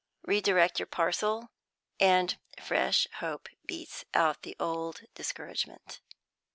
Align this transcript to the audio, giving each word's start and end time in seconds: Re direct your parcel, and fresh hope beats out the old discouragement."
Re 0.23 0.41
direct 0.41 0.79
your 0.79 0.87
parcel, 0.87 1.51
and 1.99 2.39
fresh 2.59 3.07
hope 3.19 3.47
beats 3.67 4.03
out 4.15 4.41
the 4.41 4.55
old 4.59 5.01
discouragement." 5.13 6.01